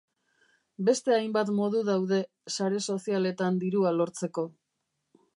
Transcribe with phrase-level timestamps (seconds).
[0.85, 2.21] Beste hainbat modu daude
[2.53, 4.47] sare sozialetan dirua lortzeko